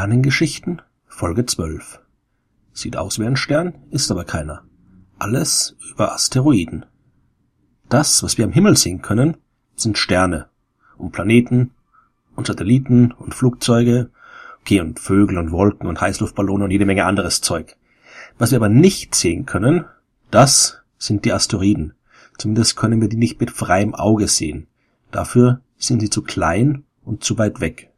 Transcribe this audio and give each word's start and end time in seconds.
Sternengeschichten 0.00 0.80
Folge 1.06 1.44
12 1.44 2.00
Sieht 2.72 2.96
aus 2.96 3.18
wie 3.18 3.26
ein 3.26 3.36
Stern, 3.36 3.74
ist 3.90 4.10
aber 4.10 4.24
keiner. 4.24 4.62
Alles 5.18 5.76
über 5.92 6.14
Asteroiden. 6.14 6.86
Das, 7.90 8.22
was 8.22 8.38
wir 8.38 8.46
am 8.46 8.52
Himmel 8.52 8.78
sehen 8.78 9.02
können, 9.02 9.36
sind 9.76 9.98
Sterne 9.98 10.48
und 10.96 11.12
Planeten 11.12 11.72
und 12.34 12.46
Satelliten 12.46 13.12
und 13.12 13.34
Flugzeuge, 13.34 14.08
okay, 14.62 14.80
und 14.80 15.00
Vögel 15.00 15.36
und 15.36 15.52
Wolken 15.52 15.86
und 15.86 16.00
Heißluftballone 16.00 16.64
und 16.64 16.70
jede 16.70 16.86
Menge 16.86 17.04
anderes 17.04 17.42
Zeug. 17.42 17.76
Was 18.38 18.52
wir 18.52 18.56
aber 18.56 18.70
nicht 18.70 19.14
sehen 19.14 19.44
können, 19.44 19.84
das 20.30 20.78
sind 20.96 21.26
die 21.26 21.32
Asteroiden. 21.34 21.92
Zumindest 22.38 22.74
können 22.74 23.02
wir 23.02 23.10
die 23.10 23.18
nicht 23.18 23.38
mit 23.38 23.50
freiem 23.50 23.94
Auge 23.94 24.28
sehen. 24.28 24.66
Dafür 25.10 25.60
sind 25.76 26.00
sie 26.00 26.08
zu 26.08 26.22
klein 26.22 26.84
und 27.04 27.22
zu 27.22 27.36
weit 27.36 27.60
weg. 27.60 27.89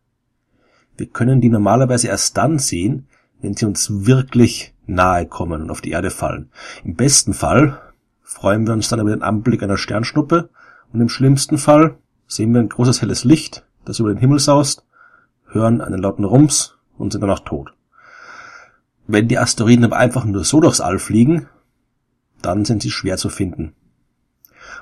Wir 1.02 1.08
können 1.08 1.40
die 1.40 1.48
normalerweise 1.48 2.06
erst 2.06 2.36
dann 2.36 2.60
sehen, 2.60 3.08
wenn 3.40 3.54
sie 3.54 3.66
uns 3.66 4.06
wirklich 4.06 4.72
nahe 4.86 5.26
kommen 5.26 5.60
und 5.60 5.70
auf 5.72 5.80
die 5.80 5.90
Erde 5.90 6.10
fallen. 6.10 6.52
Im 6.84 6.94
besten 6.94 7.34
Fall 7.34 7.80
freuen 8.22 8.68
wir 8.68 8.72
uns 8.72 8.88
dann 8.88 9.00
über 9.00 9.10
den 9.10 9.24
Anblick 9.24 9.64
einer 9.64 9.78
Sternschnuppe 9.78 10.48
und 10.92 11.00
im 11.00 11.08
schlimmsten 11.08 11.58
Fall 11.58 11.98
sehen 12.28 12.54
wir 12.54 12.60
ein 12.60 12.68
großes 12.68 13.02
helles 13.02 13.24
Licht, 13.24 13.66
das 13.84 13.98
über 13.98 14.10
den 14.14 14.20
Himmel 14.20 14.38
saust, 14.38 14.86
hören 15.48 15.80
einen 15.80 16.00
lauten 16.00 16.24
Rums 16.24 16.76
und 16.96 17.10
sind 17.10 17.20
danach 17.20 17.40
tot. 17.40 17.74
Wenn 19.08 19.26
die 19.26 19.40
Asteroiden 19.40 19.84
aber 19.84 19.96
einfach 19.96 20.24
nur 20.24 20.44
so 20.44 20.60
durchs 20.60 20.80
All 20.80 21.00
fliegen, 21.00 21.48
dann 22.42 22.64
sind 22.64 22.80
sie 22.80 22.92
schwer 22.92 23.16
zu 23.16 23.28
finden. 23.28 23.74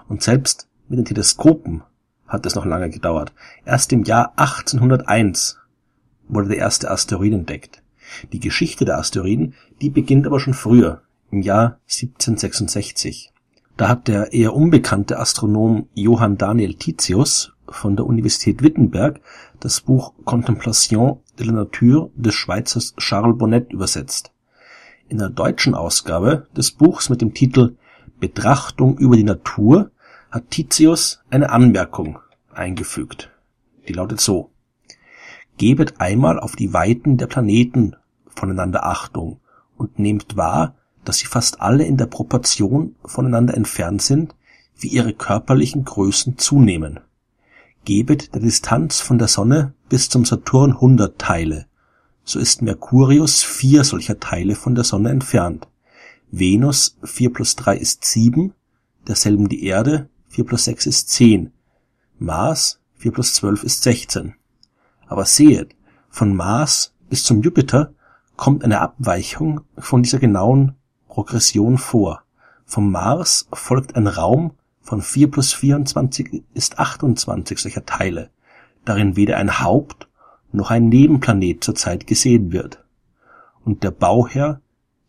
Und 0.07 0.23
selbst 0.23 0.69
mit 0.87 0.99
den 0.99 1.07
Teleskopen 1.07 1.83
hat 2.29 2.45
es 2.45 2.57
noch 2.57 2.67
lange 2.67 2.91
gedauert. 2.91 3.33
Erst 3.65 3.91
im 3.95 4.05
Jahr 4.05 4.35
1801 4.37 5.60
wurde 6.33 6.49
der 6.49 6.59
erste 6.59 6.91
Asteroid 6.91 7.33
entdeckt. 7.33 7.83
Die 8.33 8.41
Geschichte 8.41 8.85
der 8.85 8.99
Asteroiden, 8.99 9.55
die 9.81 9.91
beginnt 9.91 10.27
aber 10.27 10.41
schon 10.41 10.55
früher, 10.55 11.03
im 11.31 11.43
Jahr 11.43 11.79
1766. 11.89 13.33
Da 13.77 13.89
hat 13.89 14.09
der 14.09 14.33
eher 14.33 14.55
unbekannte 14.55 15.19
Astronom 15.19 15.89
Johann 15.95 16.37
Daniel 16.37 16.75
Titius 16.75 17.53
von 17.69 17.97
der 17.97 18.07
Universität 18.07 18.63
Wittenberg 18.63 19.21
das 19.61 19.81
Buch 19.81 20.13
Contemplation 20.25 21.21
de 21.39 21.47
la 21.47 21.53
Nature 21.53 22.11
des 22.15 22.35
Schweizers 22.35 22.95
Charles 22.97 23.39
Bonnet 23.39 23.73
übersetzt. 23.73 24.33
In 25.09 25.19
der 25.19 25.31
deutschen 25.31 25.75
Ausgabe 25.75 26.47
des 26.57 26.73
Buchs 26.73 27.09
mit 27.11 27.21
dem 27.21 27.33
Titel 27.33 27.77
Betrachtung 28.19 28.99
über 28.99 29.17
die 29.17 29.25
Natur 29.25 29.91
hat 30.31 30.51
Titius 30.51 31.23
eine 31.31 31.51
Anmerkung 31.51 32.19
eingefügt. 32.53 33.31
Die 33.89 33.93
lautet 33.93 34.21
so 34.21 34.51
Gebet 35.59 36.01
einmal 36.01 36.39
auf 36.39 36.57
die 36.57 36.73
Weiten 36.73 37.17
der 37.17 37.27
Planeten 37.27 37.97
voneinander 38.27 38.85
Achtung 38.85 39.41
und 39.77 39.99
nehmt 39.99 40.37
wahr, 40.37 40.75
dass 41.05 41.19
sie 41.19 41.27
fast 41.27 41.61
alle 41.61 41.85
in 41.85 41.97
der 41.97 42.07
Proportion 42.07 42.95
voneinander 43.05 43.55
entfernt 43.55 44.03
sind, 44.03 44.35
wie 44.79 44.89
ihre 44.89 45.13
körperlichen 45.13 45.85
Größen 45.85 46.39
zunehmen. 46.39 47.01
Gebet 47.85 48.35
der 48.35 48.41
Distanz 48.41 49.01
von 49.01 49.19
der 49.19 49.29
Sonne 49.29 49.75
bis 49.89 50.09
zum 50.09 50.25
Saturn 50.25 50.73
100 50.73 51.19
Teile, 51.19 51.67
so 52.25 52.39
ist 52.39 52.63
Mercurius 52.63 53.43
vier 53.43 53.85
solcher 53.85 54.21
Teile 54.21 54.55
von 54.55 54.75
der 54.75 54.85
Sonne 54.85 55.11
entfernt. 55.11 55.67
Venus 56.31 56.97
4 57.03 57.33
plus 57.33 57.57
3 57.57 57.77
ist 57.77 58.05
7, 58.05 58.55
derselben 59.09 59.49
die 59.49 59.65
Erde 59.65 60.09
4 60.29 60.45
plus 60.45 60.65
6 60.65 60.87
ist 60.87 61.09
10, 61.09 61.53
Mars 62.19 62.81
4 62.97 63.13
plus 63.13 63.35
12 63.35 63.65
ist 63.65 63.83
16. 63.83 64.35
Aber 65.11 65.25
sehet, 65.25 65.75
von 66.09 66.37
Mars 66.37 66.95
bis 67.09 67.25
zum 67.25 67.43
Jupiter 67.43 67.93
kommt 68.37 68.63
eine 68.63 68.81
Abweichung 68.81 69.63
von 69.77 70.05
dieser 70.05 70.21
genauen 70.21 70.77
Progression 71.09 71.79
vor. 71.79 72.23
Vom 72.65 72.93
Mars 72.93 73.49
folgt 73.53 73.97
ein 73.97 74.07
Raum 74.07 74.53
von 74.81 75.03
4 75.03 75.29
plus 75.29 75.53
24 75.53 76.45
ist 76.55 76.79
28 76.79 77.59
solcher 77.59 77.85
Teile, 77.85 78.31
darin 78.85 79.17
weder 79.17 79.37
ein 79.39 79.59
Haupt 79.59 80.09
noch 80.53 80.71
ein 80.71 80.89
Nebenplanet 80.89 81.65
zurzeit 81.65 82.07
gesehen 82.07 82.53
wird. 82.53 82.85
Und 83.65 83.83
der 83.83 83.91
Bauherr 83.91 84.61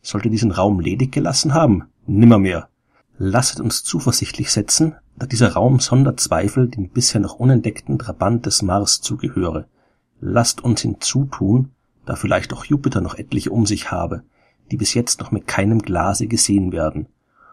sollte 0.01 0.31
diesen 0.31 0.51
Raum 0.51 0.79
ledig 0.79 1.11
gelassen 1.11 1.53
haben? 1.53 1.83
Nimmermehr. 2.07 2.69
Lasset 3.19 3.59
uns 3.59 3.83
zuversichtlich 3.83 4.51
setzen, 4.51 4.95
da 5.15 5.27
dieser 5.27 5.53
Raum 5.53 5.79
sonder 5.79 6.17
Zweifel 6.17 6.69
dem 6.69 6.89
bisher 6.89 7.21
noch 7.21 7.35
unentdeckten 7.35 7.99
Trabant 7.99 8.47
des 8.47 8.63
Mars 8.63 9.01
zugehöre, 9.01 9.67
Lasst 10.23 10.63
uns 10.63 10.81
hinzutun, 10.81 11.71
da 12.05 12.15
vielleicht 12.15 12.53
auch 12.53 12.63
Jupiter 12.63 13.01
noch 13.01 13.15
etliche 13.15 13.51
um 13.51 13.65
sich 13.65 13.91
habe, 13.91 14.21
die 14.69 14.77
bis 14.77 14.93
jetzt 14.93 15.19
noch 15.19 15.31
mit 15.31 15.47
keinem 15.47 15.79
Glase 15.79 16.27
gesehen 16.27 16.71
werden. 16.71 17.07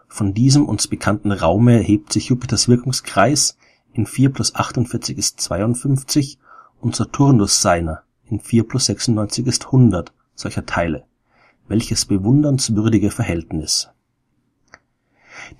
Von 0.07 0.35
diesem 0.35 0.65
uns 0.65 0.87
bekannten 0.87 1.31
Raume 1.31 1.73
erhebt 1.73 2.13
sich 2.13 2.29
Jupiters 2.29 2.67
Wirkungskreis, 2.67 3.57
in 3.91 4.05
4 4.05 4.31
plus 4.31 4.53
48 4.53 5.17
ist 5.17 5.41
52 5.41 6.37
und 6.79 6.95
Saturnus 6.95 7.61
seiner, 7.61 8.03
in 8.25 8.39
4 8.39 8.67
plus 8.67 8.85
96 8.85 9.47
ist 9.47 9.65
100 9.65 10.13
solcher 10.35 10.65
Teile. 10.67 11.05
Welches 11.67 12.05
bewundernswürdige 12.05 13.09
Verhältnis. 13.09 13.89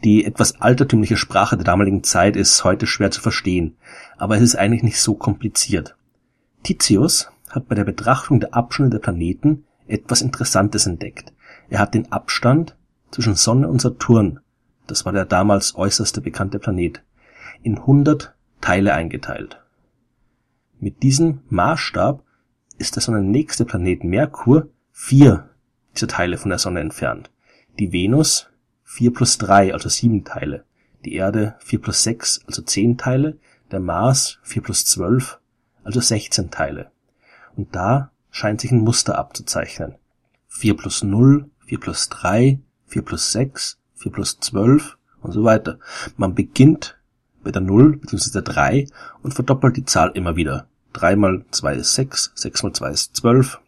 Die 0.04 0.26
etwas 0.26 0.62
altertümliche 0.62 1.18
Sprache 1.18 1.58
der 1.58 1.66
damaligen 1.66 2.04
Zeit 2.04 2.36
ist 2.36 2.64
heute 2.64 2.86
schwer 2.86 3.10
zu 3.10 3.22
verstehen, 3.22 3.78
aber 4.18 4.38
es 4.38 4.44
ist 4.44 4.56
eigentlich 4.56 4.84
nicht 4.84 5.02
so 5.02 5.16
kompliziert. 5.16 5.96
Titius 6.64 7.32
hat 7.50 7.68
bei 7.68 7.76
der 7.76 7.84
Betrachtung 7.84 8.40
der 8.40 8.54
Abstände 8.54 8.92
der 8.92 9.00
Planeten 9.00 9.66
etwas 9.88 10.22
Interessantes 10.22 10.86
entdeckt. 10.86 11.34
Er 11.70 11.80
hat 11.80 11.94
den 11.94 12.12
Abstand 12.12 12.76
zwischen 13.12 13.36
Sonne 13.36 13.68
und 13.68 13.82
Saturn, 13.82 14.40
das 14.88 15.06
war 15.06 15.14
der 15.14 15.26
damals 15.26 15.76
äußerste 15.76 16.22
bekannte 16.22 16.60
Planet, 16.60 17.04
in 17.62 17.78
100 17.78 18.34
Teile 18.62 18.94
eingeteilt. 18.94 19.62
Mit 20.80 21.04
diesem 21.04 21.42
Maßstab 21.50 22.24
ist 22.78 22.96
der 22.96 23.04
sonnennächste 23.04 23.66
Planet 23.66 24.04
Merkur 24.04 24.70
vier 24.92 25.50
dieser 25.96 26.08
Teile 26.08 26.38
von 26.38 26.50
der 26.50 26.60
Sonne 26.60 26.80
entfernt, 26.80 27.32
die 27.80 27.92
Venus 27.92 28.50
vier 28.84 29.14
plus 29.14 29.38
drei, 29.38 29.74
also 29.74 29.90
sieben 29.90 30.24
Teile, 30.24 30.66
die 31.06 31.16
Erde 31.16 31.56
vier 31.60 31.82
plus 31.82 32.04
sechs, 32.04 32.42
also 32.48 32.62
zehn 32.62 32.98
Teile, 32.98 33.38
der 33.72 33.80
Mars 33.80 34.40
vier 34.44 34.62
plus 34.62 34.86
zwölf, 34.86 35.40
also 35.84 36.00
16 36.00 36.52
Teile. 36.52 36.92
Und 37.56 37.76
da 37.76 38.12
scheint 38.32 38.62
sich 38.62 38.72
ein 38.72 38.80
Muster 38.80 39.18
abzuzeichnen. 39.18 39.96
4 40.48 40.78
plus 40.78 41.04
0, 41.04 41.50
4 41.66 41.80
plus 41.80 42.10
3, 42.10 42.60
4 42.88 43.02
plus 43.02 43.32
6, 43.32 43.78
4 43.96 44.12
plus 44.12 44.40
12 44.40 44.98
und 45.22 45.32
so 45.32 45.44
weiter. 45.44 45.80
Man 46.18 46.36
beginnt 46.36 46.98
bei 47.44 47.52
der 47.52 47.62
0 47.62 47.98
bzw. 47.98 48.32
der 48.32 48.42
3 48.42 48.88
und 49.24 49.34
verdoppelt 49.34 49.78
die 49.78 49.86
Zahl 49.86 50.12
immer 50.14 50.36
wieder. 50.36 50.68
3 50.94 51.16
mal 51.16 51.46
2 51.52 51.76
ist 51.76 51.94
6, 51.96 52.32
6 52.36 52.64
mal 52.64 52.74
2 52.74 52.90
ist 52.92 53.16
12 53.16 53.60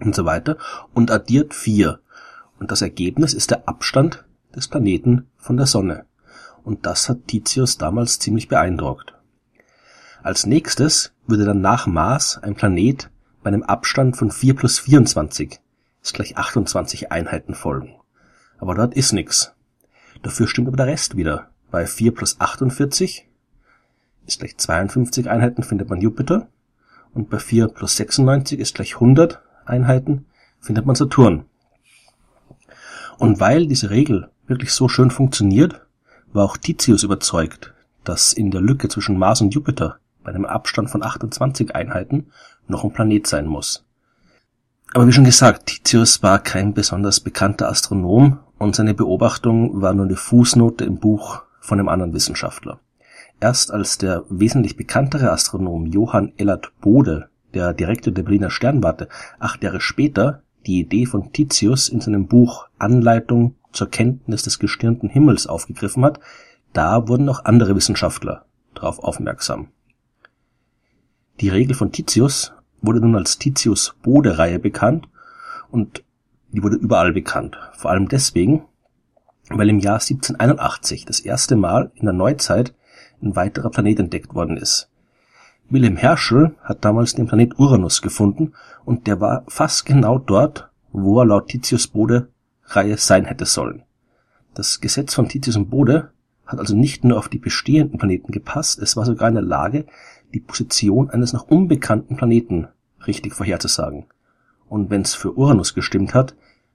und 0.00 0.14
so 0.14 0.24
weiter 0.24 0.58
und 0.92 1.10
addiert 1.10 1.54
4. 1.54 1.98
Und 2.58 2.70
das 2.70 2.82
Ergebnis 2.82 3.34
ist 3.34 3.50
der 3.50 3.68
Abstand 3.68 4.24
des 4.54 4.68
Planeten 4.68 5.28
von 5.36 5.56
der 5.56 5.66
Sonne. 5.66 6.06
Und 6.64 6.86
das 6.86 7.08
hat 7.08 7.26
Titius 7.26 7.78
damals 7.78 8.18
ziemlich 8.18 8.48
beeindruckt. 8.48 9.14
Als 10.22 10.46
nächstes 10.46 11.11
würde 11.26 11.44
dann 11.44 11.60
nach 11.60 11.86
Mars 11.86 12.38
ein 12.38 12.54
Planet 12.54 13.10
bei 13.42 13.48
einem 13.48 13.62
Abstand 13.62 14.16
von 14.16 14.30
4 14.30 14.54
plus 14.54 14.78
24 14.78 15.60
ist 16.02 16.14
gleich 16.14 16.36
28 16.36 17.12
Einheiten 17.12 17.54
folgen. 17.54 17.94
Aber 18.58 18.74
dort 18.74 18.94
ist 18.94 19.12
nix. 19.12 19.52
Dafür 20.22 20.46
stimmt 20.46 20.68
aber 20.68 20.76
der 20.76 20.86
Rest 20.86 21.16
wieder. 21.16 21.50
Bei 21.70 21.86
4 21.86 22.14
plus 22.14 22.40
48 22.40 23.28
ist 24.26 24.40
gleich 24.40 24.56
52 24.56 25.28
Einheiten 25.28 25.62
findet 25.62 25.90
man 25.90 26.00
Jupiter 26.00 26.48
und 27.14 27.30
bei 27.30 27.38
4 27.38 27.68
plus 27.68 27.96
96 27.96 28.58
ist 28.58 28.74
gleich 28.74 28.94
100 28.94 29.40
Einheiten 29.64 30.26
findet 30.60 30.86
man 30.86 30.96
Saturn. 30.96 31.44
Und 33.18 33.40
weil 33.40 33.66
diese 33.66 33.90
Regel 33.90 34.30
wirklich 34.46 34.72
so 34.72 34.88
schön 34.88 35.10
funktioniert, 35.10 35.86
war 36.32 36.44
auch 36.44 36.56
Titius 36.56 37.02
überzeugt, 37.02 37.72
dass 38.04 38.32
in 38.32 38.50
der 38.50 38.60
Lücke 38.60 38.88
zwischen 38.88 39.18
Mars 39.18 39.40
und 39.40 39.54
Jupiter 39.54 39.98
bei 40.24 40.30
einem 40.30 40.44
Abstand 40.44 40.90
von 40.90 41.02
28 41.02 41.74
Einheiten 41.74 42.26
noch 42.68 42.84
ein 42.84 42.92
Planet 42.92 43.26
sein 43.26 43.46
muss. 43.46 43.84
Aber 44.94 45.06
wie 45.06 45.12
schon 45.12 45.24
gesagt, 45.24 45.66
Titius 45.66 46.22
war 46.22 46.38
kein 46.38 46.74
besonders 46.74 47.20
bekannter 47.20 47.68
Astronom 47.68 48.38
und 48.58 48.76
seine 48.76 48.94
Beobachtung 48.94 49.80
war 49.80 49.94
nur 49.94 50.04
eine 50.04 50.16
Fußnote 50.16 50.84
im 50.84 50.98
Buch 50.98 51.42
von 51.60 51.78
einem 51.78 51.88
anderen 51.88 52.12
Wissenschaftler. 52.12 52.78
Erst 53.40 53.72
als 53.72 53.98
der 53.98 54.24
wesentlich 54.28 54.76
bekanntere 54.76 55.32
Astronom 55.32 55.86
Johann 55.86 56.32
Ellert 56.36 56.72
Bode, 56.80 57.28
der 57.54 57.72
Direktor 57.72 58.12
der 58.12 58.22
Berliner 58.22 58.50
Sternwarte, 58.50 59.08
acht 59.38 59.62
Jahre 59.64 59.80
später 59.80 60.42
die 60.66 60.80
Idee 60.80 61.06
von 61.06 61.32
Titius 61.32 61.88
in 61.88 62.00
seinem 62.00 62.26
Buch 62.26 62.68
Anleitung 62.78 63.56
zur 63.72 63.90
Kenntnis 63.90 64.42
des 64.42 64.58
gestirnten 64.58 65.08
Himmels 65.08 65.46
aufgegriffen 65.46 66.04
hat, 66.04 66.20
da 66.72 67.08
wurden 67.08 67.28
auch 67.28 67.44
andere 67.44 67.74
Wissenschaftler 67.74 68.44
darauf 68.74 69.02
aufmerksam. 69.02 69.68
Die 71.40 71.48
Regel 71.48 71.74
von 71.74 71.92
Titius 71.92 72.52
wurde 72.80 73.00
nun 73.00 73.16
als 73.16 73.38
Titius-Bode-Reihe 73.38 74.58
bekannt 74.58 75.08
und 75.70 76.04
die 76.50 76.62
wurde 76.62 76.76
überall 76.76 77.12
bekannt. 77.12 77.56
Vor 77.74 77.90
allem 77.90 78.08
deswegen, 78.08 78.64
weil 79.48 79.68
im 79.68 79.78
Jahr 79.78 80.00
1781 80.00 81.04
das 81.04 81.20
erste 81.20 81.56
Mal 81.56 81.90
in 81.94 82.04
der 82.04 82.12
Neuzeit 82.12 82.74
ein 83.22 83.36
weiterer 83.36 83.70
Planet 83.70 84.00
entdeckt 84.00 84.34
worden 84.34 84.56
ist. 84.56 84.88
Wilhelm 85.68 85.96
Herschel 85.96 86.54
hat 86.62 86.84
damals 86.84 87.14
den 87.14 87.26
Planet 87.26 87.58
Uranus 87.58 88.02
gefunden 88.02 88.52
und 88.84 89.06
der 89.06 89.20
war 89.20 89.44
fast 89.48 89.86
genau 89.86 90.18
dort, 90.18 90.68
wo 90.92 91.20
er 91.20 91.26
laut 91.26 91.48
Titius 91.48 91.86
Bode 91.86 92.28
Reihe 92.64 92.98
sein 92.98 93.24
hätte 93.24 93.46
sollen. 93.46 93.82
Das 94.54 94.80
Gesetz 94.80 95.14
von 95.14 95.28
Titius 95.28 95.56
und 95.56 95.70
Bode 95.70 96.10
hat 96.52 96.60
also 96.60 96.76
nicht 96.76 97.04
nur 97.04 97.18
auf 97.18 97.28
die 97.28 97.38
bestehenden 97.38 97.98
Planeten 97.98 98.32
gepasst, 98.32 98.78
es 98.78 98.96
war 98.96 99.04
sogar 99.04 99.28
in 99.28 99.34
der 99.34 99.42
Lage, 99.42 99.86
die 100.32 100.40
Position 100.40 101.10
eines 101.10 101.32
noch 101.32 101.48
unbekannten 101.48 102.16
Planeten 102.16 102.68
richtig 103.06 103.34
vorherzusagen. 103.34 104.06
Und 104.68 104.90
wenn 104.90 105.02
es 105.02 105.14
für 105.14 105.36
Uranus 105.36 105.74
gestimmt 105.74 106.14
hat, 106.14 106.34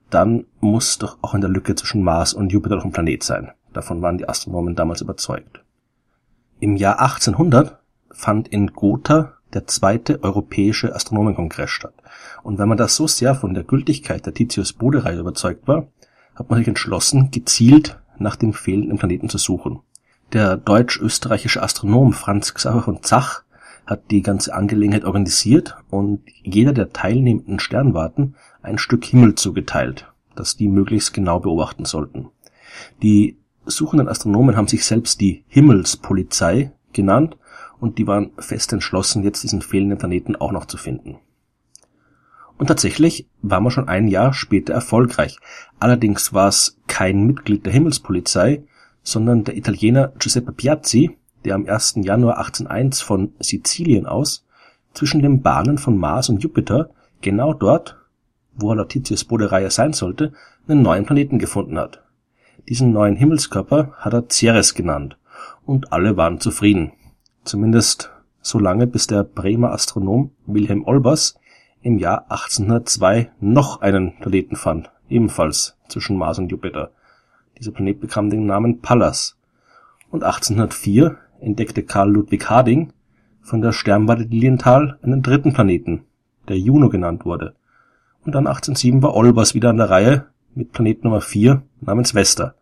dann 0.09 0.45
muss 0.59 0.97
doch 0.97 1.17
auch 1.21 1.33
in 1.33 1.41
der 1.41 1.49
Lücke 1.49 1.75
zwischen 1.75 2.03
Mars 2.03 2.33
und 2.33 2.51
Jupiter 2.51 2.75
noch 2.75 2.85
ein 2.85 2.91
Planet 2.91 3.23
sein. 3.23 3.51
Davon 3.73 4.01
waren 4.01 4.17
die 4.17 4.27
Astronomen 4.27 4.75
damals 4.75 5.01
überzeugt. 5.01 5.63
Im 6.59 6.75
Jahr 6.75 6.99
1800 6.99 7.79
fand 8.11 8.47
in 8.47 8.67
Gotha 8.67 9.33
der 9.53 9.67
zweite 9.67 10.23
europäische 10.23 10.93
Astronomenkongress 10.93 11.69
statt. 11.69 11.93
Und 12.43 12.57
wenn 12.57 12.67
man 12.67 12.77
da 12.77 12.87
so 12.87 13.07
sehr 13.07 13.35
von 13.35 13.53
der 13.53 13.63
Gültigkeit 13.63 14.25
der 14.25 14.33
Titius-Bode-Reihe 14.33 15.19
überzeugt 15.19 15.67
war, 15.67 15.87
hat 16.35 16.49
man 16.49 16.59
sich 16.59 16.67
entschlossen, 16.67 17.31
gezielt 17.31 17.99
nach 18.19 18.35
dem 18.35 18.53
fehlenden 18.53 18.97
Planeten 18.97 19.29
zu 19.29 19.37
suchen. 19.37 19.79
Der 20.33 20.57
deutsch-österreichische 20.57 21.63
Astronom 21.63 22.13
Franz 22.13 22.53
Xaver 22.53 22.83
von 22.83 23.01
Zach 23.01 23.43
hat 23.85 24.11
die 24.11 24.21
ganze 24.21 24.53
Angelegenheit 24.53 25.05
organisiert 25.05 25.77
und 25.89 26.21
jeder 26.43 26.73
der 26.73 26.91
teilnehmenden 26.91 27.59
Sternwarten 27.59 28.35
ein 28.61 28.77
Stück 28.77 29.05
Himmel 29.05 29.35
zugeteilt, 29.35 30.11
das 30.35 30.57
die 30.57 30.67
möglichst 30.67 31.13
genau 31.13 31.39
beobachten 31.39 31.85
sollten. 31.85 32.27
Die 33.01 33.37
suchenden 33.65 34.09
Astronomen 34.09 34.57
haben 34.57 34.67
sich 34.67 34.85
selbst 34.85 35.21
die 35.21 35.43
Himmelspolizei 35.47 36.73
genannt 36.91 37.37
und 37.79 37.97
die 37.97 38.07
waren 38.07 38.31
fest 38.37 38.73
entschlossen, 38.73 39.23
jetzt 39.23 39.43
diesen 39.43 39.61
fehlenden 39.61 39.97
Planeten 39.97 40.35
auch 40.35 40.51
noch 40.51 40.65
zu 40.65 40.77
finden. 40.77 41.17
Und 42.57 42.67
tatsächlich 42.67 43.27
war 43.41 43.59
man 43.59 43.71
schon 43.71 43.87
ein 43.87 44.07
Jahr 44.07 44.33
später 44.33 44.73
erfolgreich. 44.73 45.37
Allerdings 45.79 46.33
war 46.33 46.47
es 46.47 46.77
kein 46.87 47.23
Mitglied 47.23 47.65
der 47.65 47.73
Himmelspolizei, 47.73 48.63
sondern 49.03 49.43
der 49.43 49.55
Italiener 49.55 50.11
Giuseppe 50.19 50.51
Piazzi, 50.51 51.17
der 51.45 51.55
am 51.55 51.67
1. 51.67 51.95
Januar 51.97 52.37
1801 52.39 53.01
von 53.01 53.33
Sizilien 53.39 54.05
aus 54.05 54.45
zwischen 54.93 55.21
den 55.21 55.41
Bahnen 55.41 55.77
von 55.77 55.97
Mars 55.97 56.29
und 56.29 56.41
Jupiter, 56.41 56.89
genau 57.21 57.53
dort, 57.53 57.97
wo 58.55 58.71
er 58.71 58.77
laut 58.77 58.89
Titius 58.89 59.23
Bode-Reihe 59.23 59.69
sein 59.69 59.93
sollte, 59.93 60.33
einen 60.67 60.81
neuen 60.81 61.05
Planeten 61.05 61.37
gefunden 61.37 61.77
hat. 61.77 62.03
Diesen 62.67 62.91
neuen 62.91 63.15
Himmelskörper 63.15 63.93
hat 63.97 64.13
er 64.13 64.27
Ceres 64.29 64.73
genannt 64.73 65.17
und 65.65 65.93
alle 65.93 66.17
waren 66.17 66.39
zufrieden. 66.39 66.91
Zumindest 67.43 68.11
so 68.41 68.59
lange, 68.59 68.87
bis 68.87 69.07
der 69.07 69.23
Bremer 69.23 69.71
Astronom 69.71 70.31
Wilhelm 70.47 70.83
Olbers 70.85 71.37
im 71.81 71.97
Jahr 71.97 72.25
1802 72.29 73.31
noch 73.39 73.81
einen 73.81 74.17
Planeten 74.19 74.55
fand, 74.55 74.91
ebenfalls 75.09 75.77
zwischen 75.87 76.17
Mars 76.17 76.39
und 76.39 76.51
Jupiter. 76.51 76.91
Dieser 77.57 77.71
Planet 77.71 77.99
bekam 77.99 78.29
den 78.29 78.45
Namen 78.45 78.81
Pallas. 78.81 79.37
Und 80.09 80.23
1804 80.23 81.17
entdeckte 81.39 81.83
Karl 81.83 82.11
Ludwig 82.11 82.49
Harding 82.49 82.93
von 83.41 83.61
der 83.61 83.71
Sternwarte 83.71 84.23
Lilienthal 84.23 84.99
einen 85.01 85.21
dritten 85.21 85.53
Planeten, 85.53 86.03
der 86.47 86.57
Juno 86.57 86.89
genannt 86.89 87.25
wurde. 87.25 87.55
Und 88.25 88.35
dann 88.35 88.47
1807 88.47 89.01
war 89.01 89.15
Olbers 89.15 89.53
wieder 89.53 89.69
an 89.69 89.77
der 89.77 89.89
Reihe 89.89 90.27
mit 90.53 90.71
Planet 90.73 91.03
Nummer 91.03 91.21
4 91.21 91.61
namens 91.81 92.13
Vesta. 92.13 92.55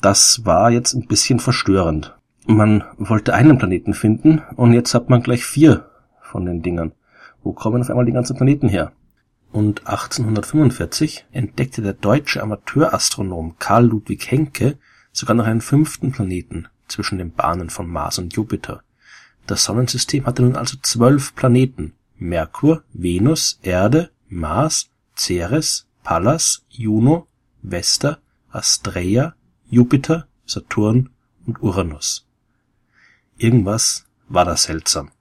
Das 0.00 0.44
war 0.44 0.70
jetzt 0.70 0.94
ein 0.94 1.06
bisschen 1.06 1.38
verstörend. 1.38 2.16
Man 2.46 2.84
wollte 2.96 3.34
einen 3.34 3.58
Planeten 3.58 3.94
finden 3.94 4.42
und 4.56 4.72
jetzt 4.72 4.94
hat 4.94 5.10
man 5.10 5.22
gleich 5.22 5.44
vier 5.44 5.90
von 6.20 6.46
den 6.46 6.62
Dingern. 6.62 6.92
Wo 7.48 7.54
kommen 7.54 7.80
auf 7.80 7.88
einmal 7.88 8.04
die 8.04 8.12
ganzen 8.12 8.36
Planeten 8.36 8.68
her? 8.68 8.92
Und 9.52 9.86
1845 9.86 11.24
entdeckte 11.32 11.80
der 11.80 11.94
deutsche 11.94 12.42
Amateurastronom 12.42 13.56
Karl 13.58 13.86
Ludwig 13.86 14.30
Henke 14.30 14.76
sogar 15.12 15.34
noch 15.34 15.46
einen 15.46 15.62
fünften 15.62 16.12
Planeten 16.12 16.68
zwischen 16.88 17.16
den 17.16 17.32
Bahnen 17.32 17.70
von 17.70 17.88
Mars 17.88 18.18
und 18.18 18.36
Jupiter. 18.36 18.82
Das 19.46 19.64
Sonnensystem 19.64 20.26
hatte 20.26 20.42
nun 20.42 20.56
also 20.56 20.76
zwölf 20.82 21.34
Planeten. 21.36 21.94
Merkur, 22.18 22.82
Venus, 22.92 23.58
Erde, 23.62 24.10
Mars, 24.28 24.90
Ceres, 25.16 25.86
Pallas, 26.02 26.66
Juno, 26.68 27.28
Vesta, 27.62 28.18
Astrea, 28.50 29.36
Jupiter, 29.70 30.28
Saturn 30.44 31.08
und 31.46 31.62
Uranus. 31.62 32.26
Irgendwas 33.38 34.04
war 34.28 34.44
da 34.44 34.54
seltsam. 34.54 35.12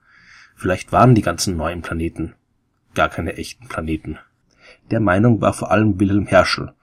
Vielleicht 0.58 0.92
waren 0.92 1.14
die 1.14 1.22
ganzen 1.22 1.56
neuen 1.56 1.84
Planeten 1.84 2.34
gar 2.96 3.10
keine 3.10 3.38
echten 3.38 3.68
Planeten. 3.68 4.18
Der 4.90 5.00
Meinung 5.00 5.40
war 5.40 5.54
vor 5.54 5.70
allem 5.70 6.00
Wilhelm 6.00 6.26
Herschel. 6.26 6.74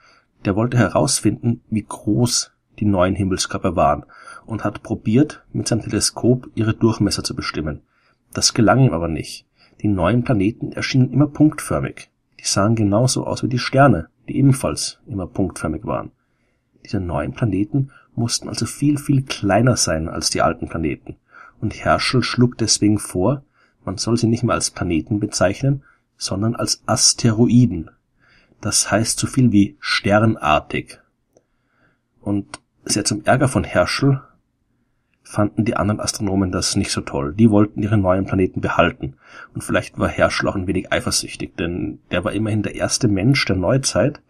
Der 0.45 0.55
wollte 0.55 0.79
herausfinden, 0.79 1.61
wie 1.71 1.83
groß 1.83 2.53
die 2.79 2.85
neuen 2.85 3.17
Himmelskörper 3.17 3.75
waren 3.75 4.07
und 4.47 4.63
hat 4.63 4.85
probiert, 4.85 5.45
mit 5.53 5.67
seinem 5.67 5.83
Teleskop 5.83 6.49
ihre 6.55 6.73
Durchmesser 6.73 7.25
zu 7.25 7.35
bestimmen. 7.35 7.81
Das 8.33 8.55
gelang 8.55 8.79
ihm 8.79 8.93
aber 8.93 9.09
nicht. 9.09 9.45
Die 9.83 9.89
neuen 9.89 10.23
Planeten 10.23 10.71
erschienen 10.71 11.13
immer 11.13 11.27
punktförmig. 11.27 12.11
Die 12.39 12.47
sahen 12.47 12.77
genauso 12.77 13.27
aus 13.27 13.43
wie 13.43 13.49
die 13.49 13.59
Sterne, 13.59 14.09
die 14.29 14.37
ebenfalls 14.37 15.01
immer 15.09 15.27
punktförmig 15.27 15.85
waren. 15.85 16.13
Diese 16.85 17.01
neuen 17.01 17.33
Planeten 17.33 17.91
mussten 18.15 18.49
also 18.49 18.67
viel, 18.67 18.99
viel 18.99 19.23
kleiner 19.23 19.77
sein 19.77 20.09
als 20.09 20.31
die 20.31 20.43
alten 20.43 20.69
Planeten 20.69 21.17
und 21.61 21.75
Herschel 21.75 22.23
schlug 22.23 22.57
deswegen 22.59 22.99
vor, 22.99 23.43
man 23.85 23.99
soll 23.99 24.17
sie 24.17 24.27
nicht 24.27 24.43
mehr 24.43 24.55
als 24.55 24.71
Planeten 24.71 25.21
bezeichnen, 25.21 25.83
sondern 26.17 26.55
als 26.55 26.83
Asteroiden. 26.87 27.91
Das 28.61 28.91
heißt 28.91 29.19
so 29.19 29.27
viel 29.27 29.53
wie 29.53 29.77
sternartig. 29.81 31.01
Und 32.21 32.61
sehr 32.85 33.05
zum 33.05 33.25
Ärger 33.25 33.49
von 33.49 33.65
Herschel 33.65 34.23
fanden 35.23 35.65
die 35.65 35.77
anderen 35.77 36.01
Astronomen 36.01 36.53
das 36.53 36.77
nicht 36.77 36.93
so 36.93 37.01
toll. 37.01 37.35
Die 37.35 37.51
wollten 37.51 37.83
ihre 37.83 37.99
neuen 37.99 38.25
Planeten 38.25 38.61
behalten. 38.61 39.17
Und 39.55 39.65
vielleicht 39.65 39.99
war 39.99 40.09
Herschel 40.09 40.49
auch 40.49 40.55
ein 40.55 40.67
wenig 40.67 40.93
eifersüchtig, 40.93 41.57
denn 41.57 41.99
der 42.11 42.25
war 42.25 42.33
immerhin 42.33 42.63
der 42.63 42.75
erste 42.75 43.09
Mensch 43.09 43.45
der 43.45 43.57
Neuzeit, 43.57 44.21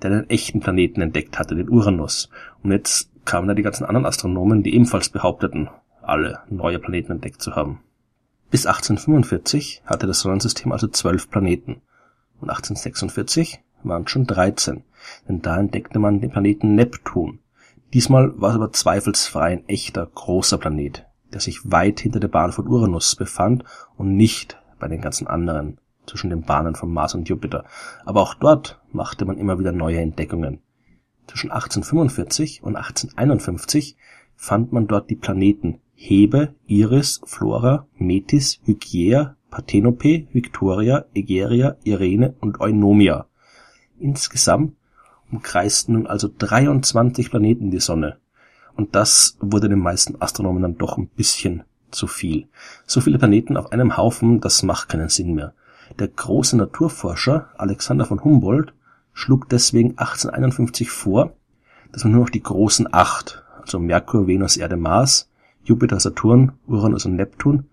der 0.00 0.10
einen 0.10 0.30
echten 0.30 0.60
Planeten 0.60 1.00
entdeckt 1.00 1.38
hatte, 1.38 1.54
den 1.54 1.68
Uranus. 1.68 2.30
Und 2.62 2.72
jetzt 2.72 3.10
kamen 3.24 3.48
da 3.48 3.54
die 3.54 3.62
ganzen 3.62 3.84
anderen 3.84 4.06
Astronomen, 4.06 4.62
die 4.62 4.74
ebenfalls 4.74 5.08
behaupteten, 5.08 5.68
alle 6.02 6.40
neue 6.48 6.78
Planeten 6.78 7.12
entdeckt 7.12 7.40
zu 7.40 7.56
haben. 7.56 7.80
Bis 8.52 8.66
1845 8.66 9.80
hatte 9.86 10.06
das 10.06 10.20
Sonnensystem 10.20 10.72
also 10.72 10.86
zwölf 10.86 11.30
Planeten 11.30 11.80
und 12.38 12.50
1846 12.50 13.60
waren 13.82 14.02
es 14.02 14.10
schon 14.10 14.26
13, 14.26 14.84
denn 15.26 15.40
da 15.40 15.56
entdeckte 15.58 15.98
man 15.98 16.20
den 16.20 16.32
Planeten 16.32 16.74
Neptun. 16.74 17.38
Diesmal 17.94 18.38
war 18.38 18.50
es 18.50 18.56
aber 18.56 18.70
zweifelsfrei 18.70 19.52
ein 19.52 19.68
echter 19.70 20.04
großer 20.04 20.58
Planet, 20.58 21.06
der 21.32 21.40
sich 21.40 21.72
weit 21.72 22.00
hinter 22.00 22.20
der 22.20 22.28
Bahn 22.28 22.52
von 22.52 22.68
Uranus 22.68 23.16
befand 23.16 23.64
und 23.96 24.18
nicht 24.18 24.58
bei 24.78 24.86
den 24.86 25.00
ganzen 25.00 25.26
anderen 25.26 25.78
zwischen 26.06 26.28
den 26.28 26.42
Bahnen 26.42 26.74
von 26.74 26.92
Mars 26.92 27.14
und 27.14 27.30
Jupiter. 27.30 27.64
Aber 28.04 28.20
auch 28.20 28.34
dort 28.34 28.82
machte 28.92 29.24
man 29.24 29.38
immer 29.38 29.58
wieder 29.58 29.72
neue 29.72 30.00
Entdeckungen. 30.00 30.60
Zwischen 31.26 31.50
1845 31.50 32.62
und 32.62 32.76
1851 32.76 33.96
fand 34.36 34.74
man 34.74 34.88
dort 34.88 35.08
die 35.08 35.16
Planeten 35.16 35.80
Hebe, 36.04 36.56
Iris, 36.66 37.20
Flora, 37.24 37.86
Metis, 37.96 38.60
Hygiea, 38.64 39.36
Parthenope, 39.52 40.26
Victoria, 40.32 41.04
Egeria, 41.14 41.76
Irene 41.84 42.34
und 42.40 42.60
Eunomia. 42.60 43.26
Insgesamt 44.00 44.74
umkreisten 45.30 45.94
nun 45.94 46.08
also 46.08 46.28
23 46.36 47.30
Planeten 47.30 47.70
die 47.70 47.78
Sonne. 47.78 48.18
Und 48.74 48.96
das 48.96 49.36
wurde 49.38 49.68
den 49.68 49.78
meisten 49.78 50.20
Astronomen 50.20 50.62
dann 50.62 50.76
doch 50.76 50.98
ein 50.98 51.06
bisschen 51.06 51.62
zu 51.92 52.08
viel. 52.08 52.48
So 52.84 53.00
viele 53.00 53.20
Planeten 53.20 53.56
auf 53.56 53.70
einem 53.70 53.96
Haufen, 53.96 54.40
das 54.40 54.64
macht 54.64 54.88
keinen 54.88 55.08
Sinn 55.08 55.34
mehr. 55.34 55.54
Der 56.00 56.08
große 56.08 56.56
Naturforscher 56.56 57.50
Alexander 57.56 58.06
von 58.06 58.24
Humboldt 58.24 58.74
schlug 59.12 59.48
deswegen 59.48 59.90
1851 59.90 60.90
vor, 60.90 61.34
dass 61.92 62.02
man 62.02 62.14
nur 62.14 62.22
noch 62.22 62.30
die 62.30 62.42
großen 62.42 62.92
acht, 62.92 63.44
also 63.60 63.78
Merkur, 63.78 64.26
Venus, 64.26 64.56
Erde, 64.56 64.76
Mars, 64.76 65.28
Jupiter, 65.64 66.00
Saturn, 66.00 66.52
Uranus 66.66 67.06
und 67.06 67.16
Neptun 67.16 67.66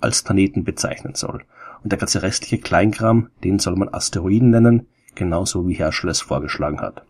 als 0.00 0.22
Planeten 0.22 0.64
bezeichnen 0.64 1.14
soll. 1.14 1.44
Und 1.82 1.92
der 1.92 1.98
ganze 1.98 2.22
restliche 2.22 2.58
Kleinkram, 2.58 3.28
den 3.42 3.58
soll 3.58 3.76
man 3.76 3.92
Asteroiden 3.92 4.50
nennen, 4.50 4.86
genauso 5.14 5.68
wie 5.68 5.74
Herschel 5.74 6.10
es 6.10 6.20
vorgeschlagen 6.20 6.80
hat. 6.80 7.04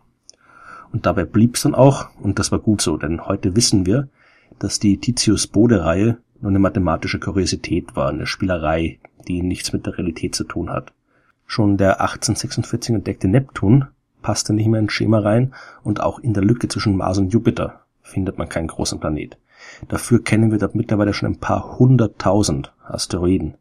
Und 0.91 1.05
dabei 1.05 1.25
blieb's 1.25 1.63
dann 1.63 1.75
auch, 1.75 2.09
und 2.21 2.39
das 2.39 2.51
war 2.51 2.59
gut 2.59 2.81
so, 2.81 2.97
denn 2.97 3.25
heute 3.25 3.55
wissen 3.55 3.85
wir, 3.85 4.07
dass 4.59 4.79
die 4.79 4.97
Titius-Bode-Reihe 4.97 6.17
nur 6.41 6.49
eine 6.49 6.59
mathematische 6.59 7.19
Kuriosität 7.19 7.95
war, 7.95 8.09
eine 8.09 8.27
Spielerei, 8.27 8.99
die 9.27 9.41
nichts 9.41 9.73
mit 9.73 9.85
der 9.85 9.97
Realität 9.97 10.35
zu 10.35 10.43
tun 10.43 10.69
hat. 10.69 10.93
Schon 11.45 11.77
der 11.77 12.01
1846 12.01 12.95
entdeckte 12.95 13.27
Neptun 13.27 13.85
passte 14.21 14.53
nicht 14.53 14.67
mehr 14.67 14.79
ins 14.79 14.93
Schema 14.93 15.19
rein 15.19 15.53
und 15.83 16.01
auch 16.01 16.19
in 16.19 16.33
der 16.33 16.43
Lücke 16.43 16.67
zwischen 16.67 16.97
Mars 16.97 17.17
und 17.17 17.33
Jupiter 17.33 17.81
findet 18.01 18.37
man 18.37 18.49
keinen 18.49 18.67
großen 18.67 18.99
Planet. 18.99 19.37
Dafür 19.87 20.23
kennen 20.23 20.51
wir 20.51 20.57
dort 20.57 20.75
mittlerweile 20.75 21.13
schon 21.13 21.29
ein 21.29 21.39
paar 21.39 21.77
hunderttausend 21.77 22.73
Asteroiden. 22.83 23.55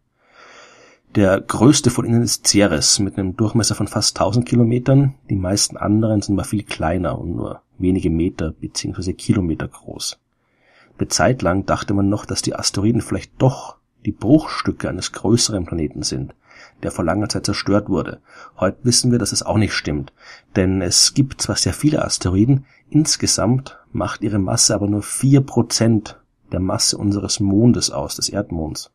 Der 1.15 1.41
größte 1.41 1.91
von 1.91 2.05
ihnen 2.05 2.23
ist 2.23 2.47
Ceres 2.49 2.99
mit 2.99 3.17
einem 3.17 3.37
Durchmesser 3.37 3.77
von 3.77 3.87
fast 3.87 4.19
1000 4.19 4.47
Kilometern. 4.47 5.15
Die 5.31 5.37
meisten 5.37 5.77
anderen 5.77 6.23
sind 6.23 6.35
mal 6.35 6.43
viel 6.43 6.65
kleiner 6.65 7.19
und 7.19 7.37
nur 7.37 7.61
wenige 7.79 8.11
Meter 8.11 8.51
bzw. 8.51 9.13
Kilometer 9.13 9.69
groß. 9.69 10.19
Eine 10.99 11.09
Zeit 11.09 11.43
lang 11.43 11.67
dachte 11.67 11.95
man 11.95 12.09
noch, 12.09 12.25
dass 12.25 12.43
die 12.43 12.57
Asteroiden 12.57 13.01
vielleicht 13.01 13.33
doch 13.39 13.77
die 14.05 14.13
Bruchstücke 14.13 14.89
eines 14.89 15.13
größeren 15.13 15.67
Planeten 15.67 16.03
sind, 16.03 16.35
der 16.83 16.91
vor 16.91 17.05
langer 17.05 17.29
Zeit 17.29 17.47
zerstört 17.47 17.89
wurde. 17.89 18.21
Heute 18.59 18.79
wissen 18.83 19.13
wir, 19.13 19.19
dass 19.19 19.33
es 19.33 19.43
auch 19.43 19.57
nicht 19.57 19.73
stimmt, 19.73 20.13
denn 20.57 20.83
es 20.83 21.15
gibt 21.15 21.41
zwar 21.41 21.57
sehr 21.57 21.75
viele 21.75 22.05
Asteroiden, 22.05 22.67
insgesamt 22.91 23.79
macht 23.95 24.23
ihre 24.23 24.39
Masse 24.39 24.75
aber 24.75 24.89
nur 24.89 25.03
vier 25.03 25.41
Prozent 25.41 26.21
der 26.53 26.61
Masse 26.61 26.99
unseres 26.99 27.41
Mondes 27.41 27.91
aus, 27.91 28.17
des 28.17 28.29
Erdmonds. 28.29 28.93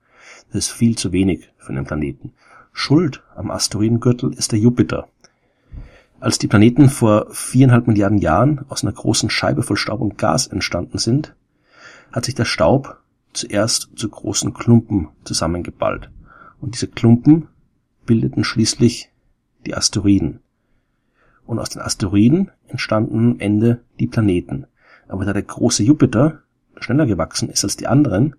Das 0.47 0.65
ist 0.65 0.71
viel 0.71 0.97
zu 0.97 1.11
wenig 1.11 1.51
für 1.57 1.69
einen 1.69 1.85
Planeten. 1.85 2.33
Schuld 2.73 3.23
am 3.35 3.49
Asteroidengürtel 3.49 4.33
ist 4.33 4.51
der 4.51 4.59
Jupiter. 4.59 5.07
Als 6.19 6.37
die 6.37 6.47
Planeten 6.47 6.89
vor 6.89 7.27
viereinhalb 7.31 7.87
Milliarden 7.87 8.17
Jahren 8.17 8.65
aus 8.67 8.83
einer 8.83 8.91
großen 8.91 9.29
Scheibe 9.29 9.63
voll 9.63 9.77
Staub 9.77 10.01
und 10.01 10.17
Gas 10.17 10.47
entstanden 10.47 10.97
sind, 10.97 11.33
hat 12.11 12.25
sich 12.25 12.35
der 12.35 12.45
Staub 12.45 12.97
zuerst 13.31 13.89
zu 13.95 14.09
großen 14.09 14.53
Klumpen 14.53 15.09
zusammengeballt. 15.23 16.09
Und 16.59 16.75
diese 16.75 16.87
Klumpen 16.87 17.47
bildeten 18.05 18.43
schließlich 18.43 19.11
die 19.65 19.75
Asteroiden. 19.75 20.41
Und 21.45 21.59
aus 21.59 21.69
den 21.69 21.81
Asteroiden 21.81 22.51
entstanden 22.67 23.31
am 23.33 23.39
Ende 23.39 23.81
die 23.99 24.07
Planeten. 24.07 24.67
Aber 25.09 25.25
da 25.25 25.33
der 25.33 25.43
große 25.43 25.83
Jupiter 25.83 26.43
schneller 26.79 27.05
gewachsen 27.05 27.49
ist 27.49 27.65
als 27.65 27.75
die 27.75 27.87
anderen 27.87 28.35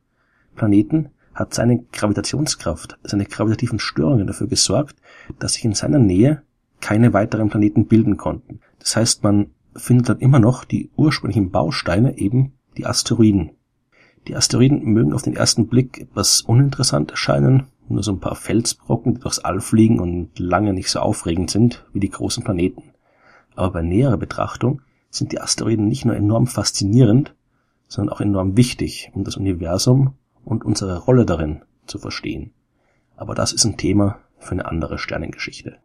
Planeten, 0.56 1.10
hat 1.34 1.52
seine 1.52 1.82
Gravitationskraft, 1.92 2.98
seine 3.02 3.26
gravitativen 3.26 3.78
Störungen 3.78 4.26
dafür 4.26 4.46
gesorgt, 4.46 4.96
dass 5.38 5.54
sich 5.54 5.64
in 5.64 5.74
seiner 5.74 5.98
Nähe 5.98 6.42
keine 6.80 7.12
weiteren 7.12 7.50
Planeten 7.50 7.86
bilden 7.86 8.16
konnten. 8.16 8.60
Das 8.78 8.96
heißt, 8.96 9.22
man 9.22 9.50
findet 9.76 10.08
dann 10.08 10.18
immer 10.18 10.38
noch 10.38 10.64
die 10.64 10.90
ursprünglichen 10.96 11.50
Bausteine, 11.50 12.18
eben 12.18 12.54
die 12.76 12.86
Asteroiden. 12.86 13.50
Die 14.28 14.36
Asteroiden 14.36 14.82
mögen 14.84 15.12
auf 15.12 15.22
den 15.22 15.36
ersten 15.36 15.66
Blick 15.66 16.00
etwas 16.00 16.42
uninteressant 16.42 17.10
erscheinen, 17.10 17.66
nur 17.88 18.02
so 18.02 18.12
ein 18.12 18.20
paar 18.20 18.36
Felsbrocken, 18.36 19.14
die 19.14 19.20
durchs 19.20 19.38
All 19.38 19.60
fliegen 19.60 19.98
und 19.98 20.38
lange 20.38 20.72
nicht 20.72 20.90
so 20.90 21.00
aufregend 21.00 21.50
sind 21.50 21.84
wie 21.92 22.00
die 22.00 22.10
großen 22.10 22.44
Planeten. 22.44 22.84
Aber 23.56 23.72
bei 23.72 23.82
näherer 23.82 24.16
Betrachtung 24.16 24.82
sind 25.10 25.32
die 25.32 25.40
Asteroiden 25.40 25.88
nicht 25.88 26.04
nur 26.04 26.16
enorm 26.16 26.46
faszinierend, 26.46 27.34
sondern 27.88 28.14
auch 28.14 28.20
enorm 28.20 28.56
wichtig, 28.56 29.10
um 29.14 29.24
das 29.24 29.36
Universum 29.36 30.14
und 30.44 30.64
unsere 30.64 30.98
Rolle 30.98 31.26
darin 31.26 31.62
zu 31.86 31.98
verstehen. 31.98 32.52
Aber 33.16 33.34
das 33.34 33.52
ist 33.52 33.64
ein 33.64 33.76
Thema 33.76 34.20
für 34.38 34.52
eine 34.52 34.66
andere 34.66 34.98
Sternengeschichte. 34.98 35.78